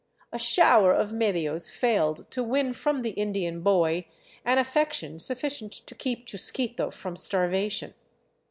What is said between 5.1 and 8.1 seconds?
suffi cient to keep Chusquito from starvation.